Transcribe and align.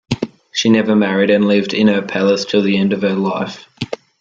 She 0.51 0.69
never 0.69 0.95
married 0.95 1.29
and 1.29 1.47
lived 1.47 1.75
in 1.75 1.87
her 1.87 2.01
palace 2.01 2.45
till 2.45 2.63
the 2.63 2.75
end 2.75 2.91
of 2.91 3.03
her 3.03 3.13
life. 3.13 3.69